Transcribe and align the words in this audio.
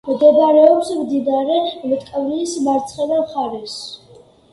მდებარეობს 0.09 0.87
მდინარე 1.01 1.57
მტკვრის 1.91 2.55
მარცხენა 2.69 3.21
მხარეს. 3.27 3.77